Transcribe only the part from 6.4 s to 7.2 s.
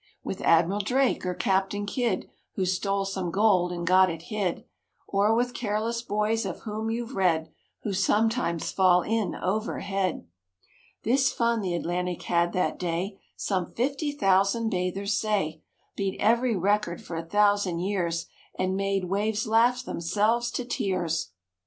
of whom you've